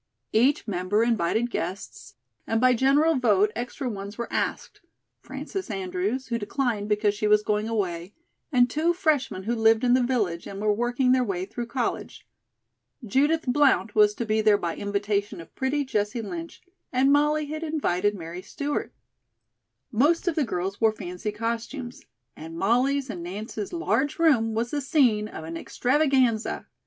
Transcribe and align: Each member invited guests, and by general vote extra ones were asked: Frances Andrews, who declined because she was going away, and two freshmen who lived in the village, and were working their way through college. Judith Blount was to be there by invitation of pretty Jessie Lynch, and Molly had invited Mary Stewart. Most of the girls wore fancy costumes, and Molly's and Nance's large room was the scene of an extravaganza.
Each 0.33 0.67
member 0.67 1.03
invited 1.03 1.51
guests, 1.51 2.15
and 2.47 2.59
by 2.59 2.73
general 2.73 3.17
vote 3.19 3.51
extra 3.55 3.87
ones 3.87 4.17
were 4.17 4.33
asked: 4.33 4.81
Frances 5.19 5.69
Andrews, 5.69 6.29
who 6.29 6.39
declined 6.39 6.89
because 6.89 7.13
she 7.13 7.27
was 7.27 7.43
going 7.43 7.67
away, 7.69 8.15
and 8.51 8.67
two 8.67 8.93
freshmen 8.95 9.43
who 9.43 9.53
lived 9.53 9.83
in 9.83 9.93
the 9.93 10.01
village, 10.01 10.47
and 10.47 10.59
were 10.59 10.73
working 10.73 11.11
their 11.11 11.23
way 11.23 11.45
through 11.45 11.67
college. 11.67 12.25
Judith 13.05 13.45
Blount 13.45 13.93
was 13.93 14.15
to 14.15 14.25
be 14.25 14.41
there 14.41 14.57
by 14.57 14.75
invitation 14.75 15.39
of 15.39 15.53
pretty 15.53 15.85
Jessie 15.85 16.23
Lynch, 16.23 16.63
and 16.91 17.11
Molly 17.11 17.45
had 17.45 17.61
invited 17.61 18.15
Mary 18.15 18.41
Stewart. 18.41 18.91
Most 19.91 20.27
of 20.27 20.33
the 20.33 20.43
girls 20.43 20.81
wore 20.81 20.93
fancy 20.93 21.31
costumes, 21.31 22.05
and 22.35 22.57
Molly's 22.57 23.11
and 23.11 23.21
Nance's 23.21 23.71
large 23.71 24.17
room 24.17 24.55
was 24.55 24.71
the 24.71 24.81
scene 24.81 25.27
of 25.27 25.43
an 25.43 25.55
extravaganza. 25.55 26.65